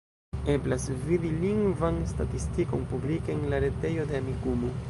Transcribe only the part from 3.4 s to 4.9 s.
la retejo de Amikumu.